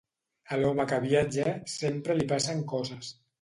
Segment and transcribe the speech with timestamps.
[0.55, 3.15] A l'home que viatja, sempre li passen coses.